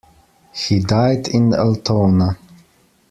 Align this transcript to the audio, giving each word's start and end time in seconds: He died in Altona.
He 0.51 0.79
died 0.79 1.27
in 1.27 1.53
Altona. 1.53 2.35